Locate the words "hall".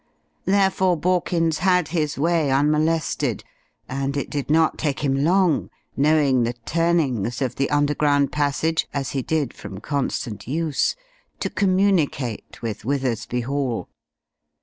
13.41-13.89